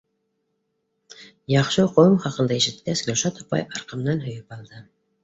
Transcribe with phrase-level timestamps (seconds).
[1.53, 4.83] Яҡшы уҡыуым хаҡында ишеткәс, Гөлшат апай арҡамдан һөйөп алды.